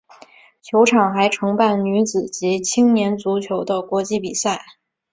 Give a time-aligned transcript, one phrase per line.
[0.63, 4.59] 球场还承办女子及青年足球的国际比赛。